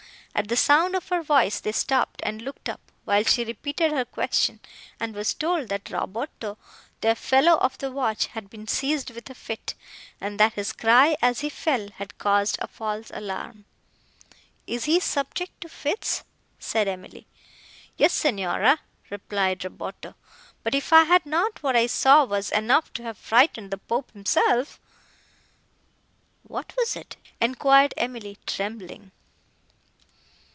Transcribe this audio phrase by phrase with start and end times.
[0.33, 4.05] At the sound of her voice, they stopped, and looked up, while she repeated her
[4.05, 4.61] question,
[4.97, 6.57] and was told, that Roberto,
[7.01, 9.73] their fellow of the watch, had been seized with a fit,
[10.21, 13.65] and that his cry, as he fell, had caused a false alarm.
[14.65, 16.23] "Is he subject to fits?"
[16.59, 17.27] said Emily.
[17.97, 18.79] "Yes, Signora,"
[19.09, 20.15] replied Roberto;
[20.63, 24.11] "but if I had not, what I saw was enough to have frightened the Pope
[24.13, 24.79] himself."
[26.43, 29.11] "What was it?" enquired Emily, trembling.